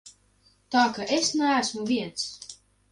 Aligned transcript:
Tā 0.77 0.85
ka 0.97 1.07
es 1.19 1.31
neesmu 1.43 1.87
viens. 1.95 2.29